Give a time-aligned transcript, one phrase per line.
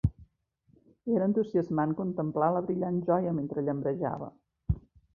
[1.17, 4.35] Era entusiasmant contemplar la brillant joia mentre llambrejava.